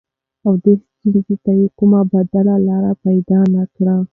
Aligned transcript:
او 0.45 0.53
دې 0.63 0.73
ستونزې 0.83 1.35
ته 1.43 1.51
يې 1.59 1.67
کومه 1.77 2.01
بديله 2.11 2.55
لاره 2.67 2.91
پيدا 3.03 3.39
نه 3.53 3.63
کړه. 3.75 3.95